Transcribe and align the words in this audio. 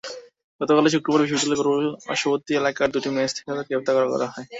গতকাল 0.61 0.85
শুক্রবার 0.93 1.21
বিশ্ববিদ্যালয়ের 1.23 1.67
পার্শ্ববর্তী 2.05 2.51
এলাকার 2.55 2.91
দুটি 2.93 3.09
মেস 3.11 3.31
থেকে 3.33 3.47
তাঁদের 3.47 3.67
গ্রেপ্তার 3.67 4.11
করা 4.13 4.27
হয়। 4.27 4.47